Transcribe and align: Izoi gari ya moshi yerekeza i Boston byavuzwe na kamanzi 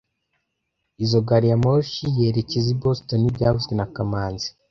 Izoi 1.03 1.25
gari 1.27 1.47
ya 1.51 1.57
moshi 1.65 2.05
yerekeza 2.17 2.67
i 2.75 2.77
Boston 2.81 3.21
byavuzwe 3.35 3.73
na 3.75 3.85
kamanzi 3.93 4.49